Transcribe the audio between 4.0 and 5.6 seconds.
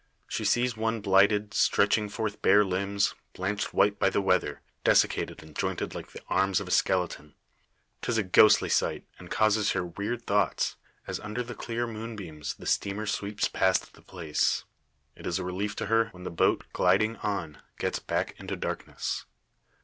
the weather, desiccated and